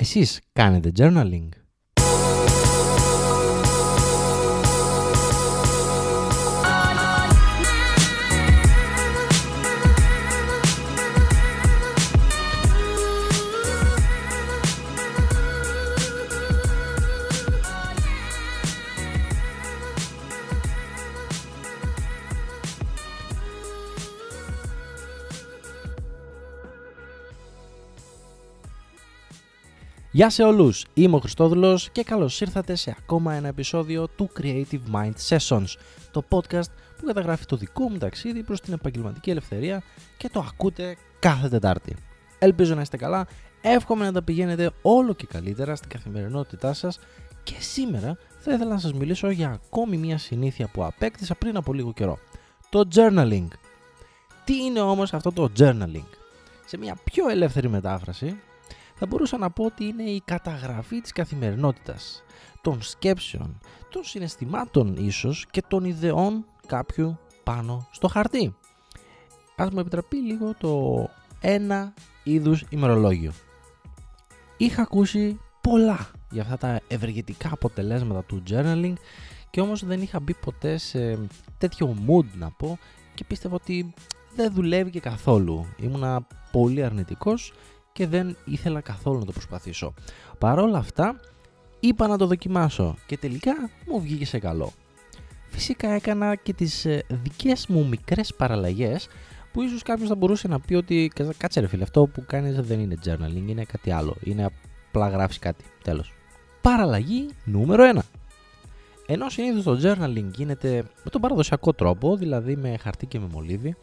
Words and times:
Εσείς 0.00 0.40
κάνετε 0.52 0.92
journaling. 0.98 1.48
Γεια 30.12 30.30
σε 30.30 30.42
όλους, 30.42 30.84
είμαι 30.94 31.16
ο 31.16 31.18
Χριστόδουλος 31.18 31.90
και 31.90 32.02
καλώς 32.02 32.40
ήρθατε 32.40 32.74
σε 32.74 32.96
ακόμα 32.98 33.34
ένα 33.34 33.48
επεισόδιο 33.48 34.08
του 34.08 34.30
Creative 34.40 34.80
Mind 34.92 35.12
Sessions, 35.28 35.66
το 36.10 36.24
podcast 36.28 36.70
που 36.98 37.06
καταγράφει 37.06 37.44
το 37.44 37.56
δικό 37.56 37.88
μου 37.88 37.98
ταξίδι 37.98 38.42
προς 38.42 38.60
την 38.60 38.72
επαγγελματική 38.72 39.30
ελευθερία 39.30 39.82
και 40.16 40.28
το 40.28 40.44
ακούτε 40.48 40.96
κάθε 41.18 41.48
Τετάρτη. 41.48 41.96
Ελπίζω 42.38 42.74
να 42.74 42.80
είστε 42.80 42.96
καλά, 42.96 43.26
εύχομαι 43.60 44.04
να 44.04 44.12
τα 44.12 44.22
πηγαίνετε 44.22 44.70
όλο 44.82 45.14
και 45.14 45.26
καλύτερα 45.26 45.76
στην 45.76 45.88
καθημερινότητά 45.88 46.72
σας 46.72 46.98
και 47.42 47.54
σήμερα 47.58 48.16
θα 48.38 48.52
ήθελα 48.52 48.72
να 48.72 48.78
σας 48.78 48.92
μιλήσω 48.92 49.30
για 49.30 49.50
ακόμη 49.50 49.96
μια 49.96 50.18
συνήθεια 50.18 50.68
που 50.72 50.84
απέκτησα 50.84 51.34
πριν 51.34 51.56
από 51.56 51.72
λίγο 51.72 51.92
καιρό, 51.92 52.18
το 52.70 52.88
journaling. 52.94 53.48
Τι 54.44 54.62
είναι 54.64 54.80
όμως 54.80 55.14
αυτό 55.14 55.32
το 55.32 55.50
journaling? 55.58 56.08
Σε 56.66 56.76
μια 56.78 56.96
πιο 57.04 57.28
ελεύθερη 57.28 57.68
μετάφραση, 57.68 58.40
θα 59.00 59.06
μπορούσα 59.06 59.38
να 59.38 59.50
πω 59.50 59.64
ότι 59.64 59.84
είναι 59.84 60.02
η 60.02 60.22
καταγραφή 60.24 61.00
της 61.00 61.12
καθημερινότητας, 61.12 62.22
των 62.60 62.82
σκέψεων, 62.82 63.58
των 63.88 64.04
συναισθημάτων 64.04 64.96
ίσως 64.96 65.46
και 65.50 65.62
των 65.68 65.84
ιδεών 65.84 66.44
κάποιου 66.66 67.18
πάνω 67.42 67.88
στο 67.90 68.08
χαρτί. 68.08 68.56
Ας 69.56 69.70
μου 69.70 69.78
επιτραπεί 69.78 70.16
λίγο 70.16 70.54
το 70.58 71.06
ένα 71.40 71.94
είδους 72.22 72.64
ημερολόγιο. 72.68 73.32
Είχα 74.56 74.82
ακούσει 74.82 75.40
πολλά 75.60 76.10
για 76.30 76.42
αυτά 76.42 76.56
τα 76.56 76.80
ευεργετικά 76.88 77.48
αποτελέσματα 77.52 78.22
του 78.22 78.42
journaling 78.50 78.94
και 79.50 79.60
όμως 79.60 79.84
δεν 79.84 80.02
είχα 80.02 80.20
μπει 80.20 80.34
ποτέ 80.34 80.76
σε 80.76 81.18
τέτοιο 81.58 81.96
mood 82.06 82.26
να 82.38 82.50
πω 82.50 82.78
και 83.14 83.24
πίστευα 83.24 83.54
ότι 83.54 83.94
δεν 84.34 84.52
δουλεύει 84.52 84.90
και 84.90 85.00
καθόλου. 85.00 85.66
Ήμουνα 85.76 86.26
πολύ 86.52 86.84
αρνητικός 86.84 87.52
και 88.00 88.06
δεν 88.06 88.36
ήθελα 88.44 88.80
καθόλου 88.80 89.18
να 89.18 89.24
το 89.24 89.32
προσπαθήσω. 89.32 89.94
Παρ' 90.38 90.58
όλα 90.58 90.78
αυτά 90.78 91.20
είπα 91.80 92.06
να 92.06 92.18
το 92.18 92.26
δοκιμάσω 92.26 92.96
και 93.06 93.16
τελικά 93.18 93.52
μου 93.86 94.00
βγήκε 94.00 94.26
σε 94.26 94.38
καλό. 94.38 94.72
Φυσικά 95.46 95.90
έκανα 95.90 96.34
και 96.34 96.52
τις 96.52 96.84
ε, 96.84 97.04
δικές 97.08 97.66
μου 97.66 97.86
μικρές 97.88 98.34
παραλλαγές 98.34 99.08
που 99.52 99.62
ίσως 99.62 99.82
κάποιος 99.82 100.08
θα 100.08 100.14
μπορούσε 100.14 100.48
να 100.48 100.60
πει 100.60 100.74
ότι 100.74 101.12
κάτσε 101.36 101.60
ρε 101.60 101.66
φίλε 101.66 101.82
αυτό 101.82 102.06
που 102.06 102.24
κάνεις 102.26 102.60
δεν 102.60 102.80
είναι 102.80 102.98
journaling, 103.04 103.48
είναι 103.48 103.64
κάτι 103.64 103.90
άλλο, 103.90 104.16
είναι 104.24 104.50
απλά 104.88 105.08
γράφεις 105.08 105.38
κάτι, 105.38 105.64
τέλος. 105.82 106.14
Παραλλαγή 106.60 107.28
νούμερο 107.44 107.84
1. 107.94 107.98
Ενώ 109.06 109.28
συνήθως 109.28 109.62
το 109.62 109.78
journaling 109.82 110.30
γίνεται 110.34 110.84
με 111.04 111.10
τον 111.10 111.20
παραδοσιακό 111.20 111.72
τρόπο, 111.72 112.16
δηλαδή 112.16 112.56
με 112.56 112.76
χαρτί 112.76 113.06
και 113.06 113.18
με 113.18 113.26
μολύβι, 113.32 113.76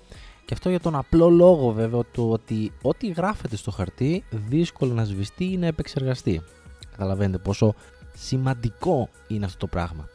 και 0.47 0.53
αυτό 0.53 0.69
για 0.69 0.79
τον 0.79 0.95
απλό 0.95 1.29
λόγο 1.29 1.71
βέβαια 1.71 2.03
του 2.03 2.29
ότι 2.29 2.71
ό,τι 2.81 3.07
γράφεται 3.07 3.55
στο 3.55 3.71
χαρτί 3.71 4.23
δύσκολο 4.29 4.93
να 4.93 5.03
σβηστεί 5.03 5.45
ή 5.45 5.57
να 5.57 5.65
επεξεργαστεί. 5.65 6.41
Καταλαβαίνετε 6.91 7.37
πόσο 7.37 7.75
σημαντικό 8.13 9.09
είναι 9.27 9.45
αυτό 9.45 9.57
το 9.57 9.67
πράγμα. 9.67 10.09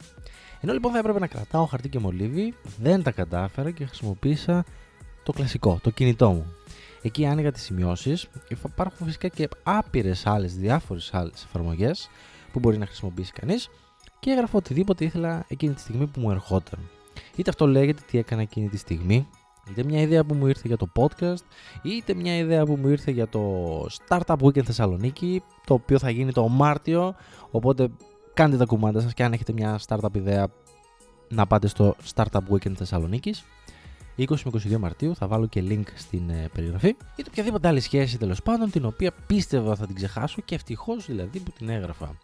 Ενώ 0.61 0.73
λοιπόν 0.73 0.91
θα 0.91 0.97
έπρεπε 0.97 1.19
να 1.19 1.27
κρατάω 1.27 1.65
χαρτί 1.65 1.89
και 1.89 1.99
μολύβι, 1.99 2.53
δεν 2.81 3.03
τα 3.03 3.11
κατάφερα 3.11 3.71
και 3.71 3.85
χρησιμοποίησα 3.85 4.65
το 5.23 5.31
κλασικό, 5.31 5.79
το 5.83 5.89
κινητό 5.89 6.31
μου. 6.31 6.53
Εκεί 7.01 7.25
άνοιγα 7.25 7.51
τις 7.51 7.63
σημειώσεις, 7.63 8.27
υπάρχουν 8.65 9.05
φυσικά 9.05 9.27
και 9.27 9.49
άπειρες 9.63 10.25
άλλες, 10.25 10.55
διάφορες 10.55 11.13
άλλες 11.13 11.43
εφαρμογές 11.43 12.09
που 12.51 12.59
μπορεί 12.59 12.77
να 12.77 12.85
χρησιμοποιήσει 12.85 13.31
κανείς 13.31 13.69
και 14.19 14.31
έγραφα 14.31 14.57
οτιδήποτε 14.57 15.05
ήθελα 15.05 15.45
εκείνη 15.47 15.73
τη 15.73 15.81
στιγμή 15.81 16.07
που 16.07 16.19
μου 16.19 16.31
ερχόταν. 16.31 16.79
Είτε 17.35 17.49
αυτό 17.49 17.67
λέγεται 17.67 18.01
τι 18.11 18.17
έκανα 18.17 18.41
εκείνη 18.41 18.69
τη 18.69 18.77
στιγμή, 18.77 19.27
Είτε 19.69 19.83
μια 19.83 20.01
ιδέα 20.01 20.23
που 20.23 20.33
μου 20.33 20.47
ήρθε 20.47 20.67
για 20.67 20.77
το 20.77 20.87
podcast, 20.95 21.43
είτε 21.81 22.13
μια 22.13 22.37
ιδέα 22.37 22.65
που 22.65 22.75
μου 22.75 22.87
ήρθε 22.87 23.11
για 23.11 23.27
το 23.27 23.85
Startup 24.07 24.37
Weekend 24.41 24.63
Θεσσαλονίκη, 24.63 25.43
το 25.65 25.73
οποίο 25.73 25.99
θα 25.99 26.09
γίνει 26.09 26.31
το 26.31 26.47
Μάρτιο, 26.47 27.15
οπότε 27.51 27.87
κάντε 28.33 28.57
τα 28.57 28.65
κουμάντα 28.65 29.01
σας 29.01 29.13
και 29.13 29.23
αν 29.23 29.33
έχετε 29.33 29.53
μια 29.53 29.79
startup 29.87 30.15
ιδέα 30.15 30.47
να 31.29 31.47
πάτε 31.47 31.67
στο 31.67 31.95
Startup 32.13 32.41
Weekend 32.49 32.73
Θεσσαλονίκης. 32.75 33.45
20 34.17 34.25
με 34.27 34.51
22 34.53 34.77
Μαρτίου 34.77 35.15
θα 35.15 35.27
βάλω 35.27 35.45
και 35.45 35.63
link 35.69 35.83
στην 35.95 36.29
ε, 36.29 36.49
περιγραφή 36.53 36.87
είτε 37.15 37.29
οποιαδήποτε 37.29 37.67
άλλη 37.67 37.79
σχέση 37.79 38.17
τέλος 38.17 38.41
πάντων 38.41 38.71
την 38.71 38.85
οποία 38.85 39.11
πίστευα 39.27 39.75
θα 39.75 39.85
την 39.85 39.95
ξεχάσω 39.95 40.41
και 40.45 40.55
ευτυχώς 40.55 41.05
δηλαδή 41.05 41.39
που 41.39 41.51
την 41.51 41.69
έγραφα. 41.69 42.17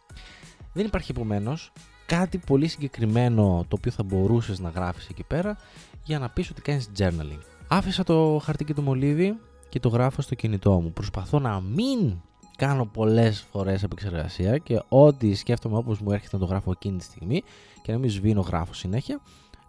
Δεν 0.73 0.85
υπάρχει 0.85 1.11
επομένως 1.11 1.71
κάτι 2.09 2.37
πολύ 2.37 2.67
συγκεκριμένο 2.67 3.65
το 3.67 3.75
οποίο 3.77 3.91
θα 3.91 4.03
μπορούσες 4.03 4.59
να 4.59 4.69
γράφεις 4.69 5.07
εκεί 5.09 5.23
πέρα 5.23 5.57
για 6.03 6.19
να 6.19 6.29
πεις 6.29 6.49
ότι 6.49 6.61
κάνεις 6.61 6.89
journaling. 6.97 7.39
Άφησα 7.67 8.03
το 8.03 8.41
χαρτί 8.43 8.65
και 8.65 8.73
το 8.73 8.81
μολύβι 8.81 9.37
και 9.69 9.79
το 9.79 9.89
γράφω 9.89 10.21
στο 10.21 10.35
κινητό 10.35 10.71
μου. 10.79 10.91
Προσπαθώ 10.91 11.39
να 11.39 11.59
μην 11.59 12.21
κάνω 12.55 12.85
πολλές 12.85 13.45
φορές 13.51 13.83
επεξεργασία 13.83 14.57
και 14.57 14.81
ό,τι 14.89 15.35
σκέφτομαι 15.35 15.77
όπως 15.77 15.99
μου 15.99 16.11
έρχεται 16.11 16.35
να 16.35 16.41
το 16.41 16.47
γράφω 16.47 16.71
εκείνη 16.71 16.97
τη 16.97 17.03
στιγμή 17.03 17.43
και 17.81 17.91
να 17.91 17.97
μην 17.97 18.09
σβήνω 18.09 18.41
γράφω 18.41 18.73
συνέχεια. 18.73 19.21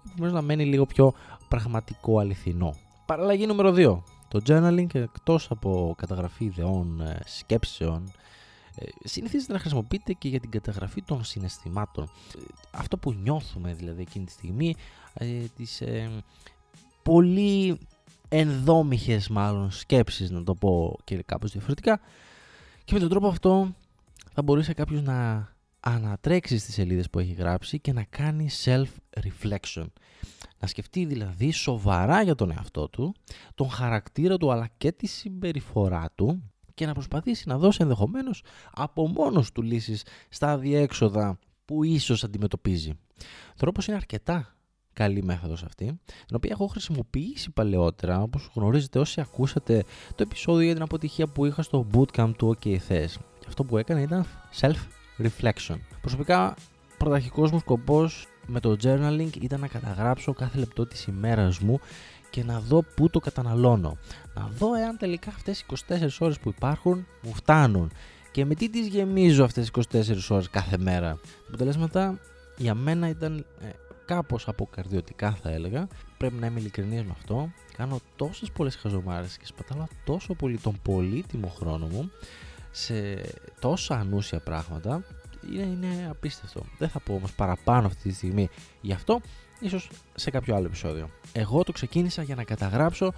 Επομένως 0.09 0.35
να 0.35 0.43
μένει 0.43 0.65
λίγο 0.65 0.87
πιο 0.87 1.13
πραγματικό 1.49 2.19
αληθινό. 2.19 2.75
Παραλλαγή 3.07 3.47
νούμερο 3.47 3.75
2. 3.77 4.03
Το 4.29 4.41
journaling 4.47 4.95
εκτός 4.95 5.51
από 5.51 5.95
καταγραφή 5.99 6.45
ιδεών, 6.45 7.01
ε, 7.01 7.21
σκέψεων, 7.25 8.03
ε, 8.07 8.13
συνηθίζεται 9.05 9.53
να 9.53 9.59
χρησιμοποιείται 9.59 10.13
και 10.13 10.29
για 10.29 10.41
την 10.41 10.51
καταγραφή 10.51 11.03
των 11.03 11.25
συναισθημάτων. 11.25 12.05
Ε, 12.05 12.41
αυτό 12.71 12.99
που 12.99 13.13
νιώθουμε 13.13 13.75
δηλαδή 13.75 14.01
εκείνη 14.03 14.25
τη 14.25 14.33
στιγμή, 14.33 14.75
ε, 15.15 15.45
τις 15.57 15.81
ε, 15.81 16.11
πολύ 17.03 17.79
ενδόμηχες 18.29 19.29
μάλλον 19.29 19.71
σκέψεις 19.71 20.31
να 20.31 20.43
το 20.43 20.55
πω 20.55 20.99
και 21.05 21.23
κάπως 21.27 21.53
διαφορετικά 21.53 22.01
και 22.85 22.95
με 22.95 23.01
τον 23.01 23.09
τρόπο 23.09 23.27
αυτό 23.27 23.75
θα 24.33 24.43
μπορούσε 24.43 24.73
κάποιος 24.75 25.03
να 25.03 25.49
ανατρέξει 25.81 26.59
στις 26.59 26.75
σελίδες 26.75 27.11
που 27.11 27.19
έχει 27.19 27.33
γράψει 27.33 27.81
και 27.81 27.93
να 27.93 28.05
κάνει 28.05 28.49
self-reflection. 28.65 29.87
Να 30.59 30.67
σκεφτεί 30.69 31.05
δηλαδή 31.05 31.51
σοβαρά 31.51 32.23
για 32.23 32.35
τον 32.35 32.51
εαυτό 32.51 32.89
του, 32.89 33.15
τον 33.55 33.71
χαρακτήρα 33.71 34.37
του 34.37 34.53
αλλά 34.53 34.69
και 34.77 34.93
τη 34.93 35.07
συμπεριφορά 35.07 36.11
του 36.15 36.50
και 36.81 36.87
να 36.87 36.93
προσπαθήσει 36.93 37.49
να 37.49 37.59
δώσει 37.59 37.79
ενδεχομένως 37.83 38.43
από 38.71 39.09
μόνος 39.09 39.53
του 39.53 39.63
λύσεις 39.63 40.03
στα 40.29 40.59
διέξοδα 40.59 41.39
που 41.65 41.85
ίσως 41.85 42.25
αντιμετωπίζει. 42.25 42.91
Ο 43.51 43.57
τρόπος 43.57 43.87
είναι 43.87 43.97
αρκετά 43.97 44.55
καλή 44.93 45.23
μέθοδος 45.23 45.63
αυτή, 45.63 45.85
την 46.27 46.37
οποία 46.37 46.51
έχω 46.53 46.67
χρησιμοποιήσει 46.67 47.51
παλαιότερα, 47.51 48.23
όπως 48.23 48.51
γνωρίζετε 48.55 48.99
όσοι 48.99 49.21
ακούσατε 49.21 49.85
το 50.15 50.23
επεισόδιο 50.23 50.65
για 50.65 50.75
την 50.75 50.83
αποτυχία 50.83 51.27
που 51.27 51.47
είχα 51.47 51.63
στο 51.63 51.87
bootcamp 51.95 52.33
του 52.37 52.49
OK 52.49 52.79
Και 53.39 53.47
αυτό 53.47 53.65
που 53.65 53.77
έκανα 53.77 54.01
ήταν 54.01 54.27
self-reflection. 54.61 55.77
Προσωπικά, 56.01 56.55
πρωταρχικός 56.99 57.51
μου 57.51 57.59
σκοπός 57.59 58.27
με 58.47 58.61
το 58.61 58.77
journaling 58.83 59.37
ήταν 59.41 59.61
να 59.61 59.69
καταγράψω 59.69 60.33
κάθε 60.33 60.59
λεπτό 60.59 60.87
της 60.87 61.05
ημέρας 61.05 61.59
μου 61.59 61.81
και 62.31 62.45
να 62.45 62.61
δω 62.61 62.85
πού 62.95 63.11
το 63.11 63.19
καταναλώνω. 63.19 63.99
Να 64.35 64.51
δω 64.59 64.75
εάν 64.75 64.97
τελικά 64.97 65.31
αυτές 65.31 65.61
οι 65.61 65.65
24 65.89 66.09
ώρες 66.19 66.39
που 66.39 66.49
υπάρχουν 66.49 67.07
μου 67.23 67.35
φτάνουν 67.35 67.93
και 68.31 68.45
με 68.45 68.55
τι 68.55 68.71
τις 68.71 68.87
γεμίζω 68.87 69.45
αυτές 69.45 69.71
τις 69.71 70.29
24 70.29 70.35
ώρες 70.35 70.51
κάθε 70.51 70.79
μέρα. 70.79 71.09
Τα 71.09 71.47
αποτελέσματα 71.49 72.19
για 72.57 72.75
μένα 72.75 73.09
ήταν 73.09 73.45
ε, 73.61 73.69
κάπως 74.05 74.49
αποκαρδιωτικά 74.49 75.33
θα 75.43 75.51
έλεγα. 75.51 75.89
Πρέπει 76.17 76.35
να 76.35 76.47
είμαι 76.47 76.61
ειλικρινής 76.61 77.03
με 77.03 77.11
αυτό. 77.13 77.51
Κάνω 77.77 78.01
τόσες 78.17 78.51
πολλές 78.51 78.77
χαζομάρες 78.77 79.37
και 79.37 79.47
σπατάλω 79.47 79.89
τόσο 80.05 80.35
πολύ 80.35 80.59
τον 80.59 80.79
πολύτιμο 80.83 81.49
χρόνο 81.49 81.87
μου 81.87 82.11
σε 82.71 83.21
τόσα 83.61 83.95
ανούσια 83.95 84.41
πράγματα 84.41 85.03
είναι, 85.53 85.63
είναι 85.63 86.07
απίστευτο. 86.11 86.61
Δεν 86.79 86.89
θα 86.89 87.01
πω 87.01 87.15
όμως 87.15 87.33
παραπάνω 87.33 87.87
αυτή 87.87 88.09
τη 88.09 88.15
στιγμή 88.15 88.49
γι' 88.81 88.93
αυτό 88.93 89.21
ίσως 89.61 89.91
σε 90.15 90.31
κάποιο 90.31 90.55
άλλο 90.57 90.67
επεισόδιο. 90.67 91.11
Εγώ 91.33 91.65
το 91.65 91.73
ξεκίνησα 91.73 92.23
για 92.23 92.35
να 92.35 92.45
καταγράψω 92.45 93.13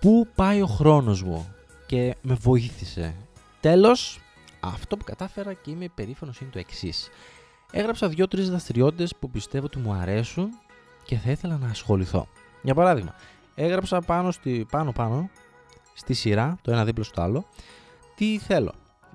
πού 0.00 0.28
πάει 0.34 0.62
ο 0.62 0.66
χρόνος 0.66 1.22
μου 1.22 1.54
και 1.86 2.16
με 2.22 2.34
βοήθησε. 2.34 3.14
Τέλος, 3.60 4.20
αυτό 4.60 4.96
που 4.96 5.04
κατάφερα 5.04 5.52
και 5.52 5.70
είμαι 5.70 5.88
περήφανος 5.94 6.40
είναι 6.40 6.50
το 6.50 6.58
εξής. 6.58 7.08
Έγραψα 7.72 8.08
δύο-τρει 8.08 8.42
δραστηριότητες 8.42 9.16
που 9.16 9.30
πιστεύω 9.30 9.66
ότι 9.66 9.78
μου 9.78 9.92
αρέσουν 9.92 10.48
και 11.04 11.16
θα 11.16 11.30
ήθελα 11.30 11.56
να 11.56 11.68
ασχοληθώ. 11.68 12.28
Για 12.62 12.74
παράδειγμα, 12.74 13.14
έγραψα 13.54 14.00
πάνω, 14.00 14.30
στη, 14.30 14.66
πάνω, 14.70 14.92
πάνω 14.92 15.30
στη 15.94 16.14
σειρά, 16.14 16.58
το 16.62 16.72
ένα 16.72 16.84
δίπλα 16.84 17.04
στο 17.04 17.22
άλλο, 17.22 17.46
τι 18.14 18.38
θέλω. 18.38 18.74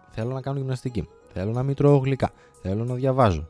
Θέλω 0.09 0.33
να 0.33 0.41
κάνω 0.41 0.57
γυμναστική. 0.57 1.07
Θέλω 1.37 1.51
να 1.51 1.63
μην 1.63 1.75
τρώω 1.75 1.97
γλυκά. 1.97 2.31
Θέλω 2.61 2.85
να 2.85 2.93
διαβάζω. 2.93 3.47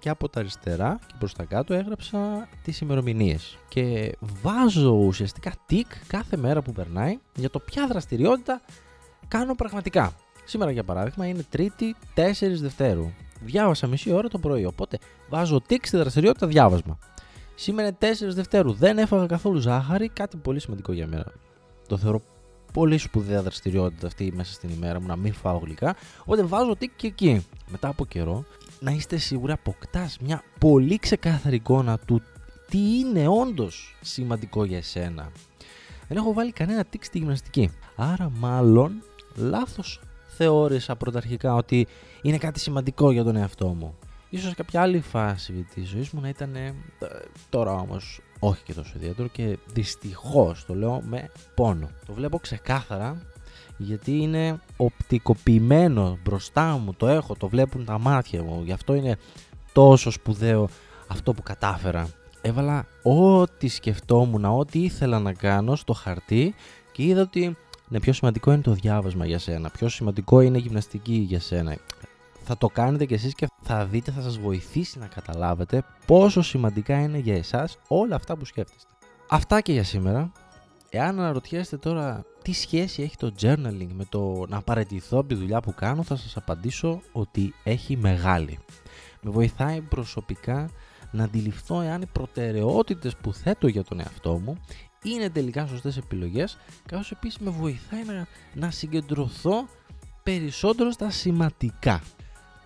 Και 0.00 0.08
από 0.08 0.28
τα 0.28 0.40
αριστερά 0.40 0.98
και 1.06 1.14
προς 1.18 1.34
τα 1.34 1.44
κάτω 1.44 1.74
έγραψα 1.74 2.48
τις 2.62 2.80
ημερομηνίες. 2.80 3.58
Και 3.68 4.16
βάζω 4.42 4.90
ουσιαστικά 4.90 5.52
τικ 5.66 5.86
κάθε 6.06 6.36
μέρα 6.36 6.62
που 6.62 6.72
περνάει 6.72 7.18
για 7.34 7.50
το 7.50 7.58
ποια 7.58 7.86
δραστηριότητα 7.86 8.60
κάνω 9.28 9.54
πραγματικά. 9.54 10.12
Σήμερα 10.44 10.70
για 10.70 10.84
παράδειγμα 10.84 11.26
είναι 11.26 11.44
Τρίτη 11.48 11.96
4 12.14 12.22
Δευτέρου. 12.60 13.10
Διάβασα 13.40 13.86
μισή 13.86 14.12
ώρα 14.12 14.28
το 14.28 14.38
πρωί, 14.38 14.64
οπότε 14.64 14.98
βάζω 15.28 15.60
τικ 15.66 15.86
στη 15.86 15.96
δραστηριότητα 15.96 16.46
διάβασμα. 16.46 16.98
Σήμερα 17.54 17.88
είναι 17.88 18.14
4 18.30 18.32
Δευτέρου, 18.32 18.72
δεν 18.72 18.98
έφαγα 18.98 19.26
καθόλου 19.26 19.58
ζάχαρη, 19.58 20.08
κάτι 20.08 20.36
πολύ 20.36 20.60
σημαντικό 20.60 20.92
για 20.92 21.06
μένα. 21.06 21.32
Το 21.86 21.96
θεωρώ 21.96 22.22
πολύ 22.72 22.98
σπουδαία 22.98 23.42
δραστηριότητα 23.42 24.06
αυτή 24.06 24.32
μέσα 24.36 24.52
στην 24.52 24.68
ημέρα 24.68 25.00
μου 25.00 25.06
να 25.06 25.16
μην 25.16 25.32
φάω 25.32 25.58
γλυκά. 25.58 25.96
Οπότε 26.20 26.42
βάζω 26.42 26.76
τικ 26.76 26.90
και 26.96 27.06
εκεί. 27.06 27.46
Μετά 27.70 27.88
από 27.88 28.06
καιρό, 28.06 28.44
να 28.80 28.90
είστε 28.90 29.16
σίγουροι 29.16 29.52
αποκτάς 29.52 30.18
μια 30.18 30.42
πολύ 30.60 30.98
ξεκάθαρη 30.98 31.56
εικόνα 31.56 31.98
του 31.98 32.22
τι 32.68 32.98
είναι 32.98 33.28
όντως 33.28 33.96
σημαντικό 34.00 34.64
για 34.64 34.76
εσένα. 34.76 35.30
Δεν 36.08 36.16
έχω 36.16 36.32
βάλει 36.32 36.52
κανένα 36.52 36.84
τικ 36.84 37.04
στη 37.04 37.18
γυμναστική. 37.18 37.70
Άρα, 37.96 38.30
μάλλον 38.38 39.02
λάθος 39.34 40.00
θεώρησα 40.26 40.96
πρωταρχικά 40.96 41.54
ότι 41.54 41.86
είναι 42.22 42.38
κάτι 42.38 42.60
σημαντικό 42.60 43.10
για 43.10 43.24
τον 43.24 43.36
εαυτό 43.36 43.66
μου. 43.68 43.94
Ίσως 44.30 44.54
κάποια 44.54 44.82
άλλη 44.82 45.00
φάση 45.00 45.66
της 45.74 45.88
ζωής 45.88 46.10
μου 46.10 46.20
να 46.20 46.28
ήταν 46.28 46.54
ε, 46.54 46.74
τώρα 47.48 47.72
όμως 47.72 48.20
όχι 48.38 48.62
και 48.62 48.74
τόσο 48.74 48.92
ιδιαίτερο 48.96 49.28
και 49.28 49.58
δυστυχώς 49.72 50.64
το 50.66 50.74
λέω 50.74 51.02
με 51.04 51.30
πόνο. 51.54 51.90
Το 52.06 52.12
βλέπω 52.12 52.38
ξεκάθαρα 52.38 53.22
γιατί 53.76 54.16
είναι 54.16 54.60
οπτικοποιημένο 54.76 56.18
μπροστά 56.22 56.78
μου, 56.78 56.94
το 56.94 57.06
έχω, 57.06 57.34
το 57.34 57.48
βλέπουν 57.48 57.84
τα 57.84 57.98
μάτια 57.98 58.42
μου, 58.42 58.62
γι' 58.64 58.72
αυτό 58.72 58.94
είναι 58.94 59.16
τόσο 59.72 60.10
σπουδαίο 60.10 60.68
αυτό 61.06 61.32
που 61.32 61.42
κατάφερα. 61.42 62.08
Έβαλα 62.40 62.86
ό,τι 63.02 63.68
σκεφτόμουν, 63.68 64.44
ό,τι 64.44 64.82
ήθελα 64.82 65.18
να 65.18 65.32
κάνω 65.32 65.76
στο 65.76 65.92
χαρτί 65.92 66.54
και 66.92 67.02
είδα 67.02 67.22
ότι 67.22 67.56
ναι, 67.88 68.00
πιο 68.00 68.12
σημαντικό 68.12 68.52
είναι 68.52 68.62
το 68.62 68.72
διάβασμα 68.72 69.26
για 69.26 69.38
σένα, 69.38 69.70
πιο 69.70 69.88
σημαντικό 69.88 70.40
είναι 70.40 70.58
η 70.58 70.60
γυμναστική 70.60 71.14
για 71.14 71.40
σένα. 71.40 71.76
Θα 72.44 72.56
το 72.56 72.68
κάνετε 72.68 73.04
κι 73.04 73.14
εσείς 73.14 73.34
και 73.34 73.46
θα 73.70 73.84
δείτε, 73.84 74.10
θα 74.10 74.20
σας 74.20 74.38
βοηθήσει 74.38 74.98
να 74.98 75.06
καταλάβετε 75.06 75.84
πόσο 76.06 76.42
σημαντικά 76.42 77.00
είναι 77.00 77.18
για 77.18 77.36
εσάς 77.36 77.78
όλα 77.88 78.14
αυτά 78.16 78.36
που 78.36 78.44
σκέφτεστε. 78.44 78.92
Αυτά 79.28 79.60
και 79.60 79.72
για 79.72 79.84
σήμερα. 79.84 80.32
Εάν 80.90 81.18
αναρωτιέστε 81.18 81.76
τώρα 81.76 82.24
τι 82.42 82.52
σχέση 82.52 83.02
έχει 83.02 83.16
το 83.16 83.32
journaling 83.40 83.88
με 83.92 84.04
το 84.08 84.46
να 84.48 84.62
παραιτηθώ 84.62 85.18
από 85.18 85.28
τη 85.28 85.34
δουλειά 85.34 85.60
που 85.60 85.74
κάνω, 85.74 86.02
θα 86.02 86.16
σας 86.16 86.36
απαντήσω 86.36 87.00
ότι 87.12 87.54
έχει 87.64 87.96
μεγάλη. 87.96 88.58
Με 89.20 89.30
βοηθάει 89.30 89.80
προσωπικά 89.80 90.70
να 91.10 91.24
αντιληφθώ 91.24 91.80
εάν 91.80 92.02
οι 92.02 92.06
προτεραιότητες 92.06 93.16
που 93.16 93.32
θέτω 93.32 93.66
για 93.66 93.84
τον 93.84 94.00
εαυτό 94.00 94.38
μου 94.38 94.56
είναι 95.02 95.30
τελικά 95.30 95.66
σωστές 95.66 95.96
επιλογές, 95.96 96.58
καθώς 96.86 97.10
επίσης 97.10 97.38
με 97.38 97.50
βοηθάει 97.50 98.04
να, 98.04 98.26
να 98.54 98.70
συγκεντρωθώ 98.70 99.68
περισσότερο 100.22 100.90
στα 100.90 101.10
σημαντικά. 101.10 102.02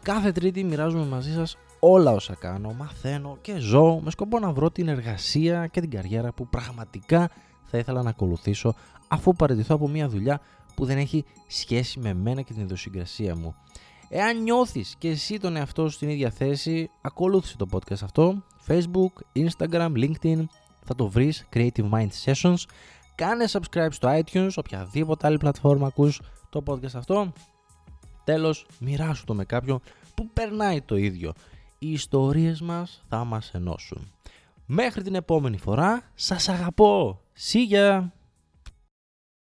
Κάθε 0.02 0.32
τρίτη 0.32 0.64
μοιράζομαι 0.64 1.06
μαζί 1.06 1.32
σας 1.32 1.56
όλα 1.81 2.12
όσα 2.12 2.34
κάνω, 2.34 2.72
μαθαίνω 2.72 3.38
και 3.40 3.58
ζω 3.58 4.00
με 4.04 4.10
σκοπό 4.10 4.38
να 4.38 4.52
βρω 4.52 4.70
την 4.70 4.88
εργασία 4.88 5.66
και 5.66 5.81
την 5.81 5.90
καριέρα 5.90 6.32
που 6.32 6.49
πραγματικά 6.49 7.31
θα 7.64 7.78
ήθελα 7.78 8.02
να 8.02 8.10
ακολουθήσω 8.10 8.75
αφού 9.08 9.34
παραιτηθώ 9.34 9.75
από 9.75 9.88
μια 9.88 10.08
δουλειά 10.08 10.40
που 10.75 10.84
δεν 10.84 10.99
έχει 10.99 11.25
σχέση 11.46 11.99
με 11.99 12.14
μένα 12.14 12.43
και 12.43 12.52
την 12.52 12.62
ιδιοσυγκρασία 12.62 13.37
μου. 13.37 13.54
Εάν 14.08 14.43
νιώθεις 14.43 14.94
και 14.99 15.08
εσύ 15.08 15.38
τον 15.38 15.56
εαυτό 15.56 15.88
σου 15.88 15.94
στην 15.94 16.08
ίδια 16.08 16.31
θέση, 16.31 16.90
ακολούθησε 17.00 17.56
το 17.56 17.66
podcast 17.72 18.02
αυτό, 18.02 18.44
Facebook, 18.66 19.43
Instagram, 19.46 19.93
LinkedIn, 19.96 20.44
θα 20.84 20.94
το 20.94 21.08
βρεις 21.08 21.48
Creative 21.52 21.90
Mind 21.93 22.08
Sessions. 22.25 22.62
Κάνε 23.14 23.44
subscribe 23.50 23.88
στο 23.90 24.20
iTunes, 24.20 24.50
οποιαδήποτε 24.56 25.26
άλλη 25.26 25.37
πλατφόρμα 25.37 25.87
ακούς 25.87 26.20
το 26.48 26.62
podcast 26.66 26.94
αυτό. 26.94 27.32
Τέλος, 28.24 28.66
μοιράσου 28.80 29.24
το 29.24 29.34
με 29.34 29.44
κάποιον 29.44 29.80
που 30.14 30.28
περνάει 30.32 30.80
το 30.82 30.96
ίδιο. 30.96 31.32
Οι 31.78 31.92
ιστορίες 31.92 32.60
μας 32.60 33.02
θα 33.08 33.24
μας 33.24 33.50
ενώσουν. 33.54 34.12
Μέχρι 34.66 35.02
την 35.02 35.14
επόμενη 35.14 35.58
φορά, 35.58 36.02
σας 36.14 36.48
αγαπώ. 36.48 37.20
See 37.50 37.74
ya! 37.74 38.04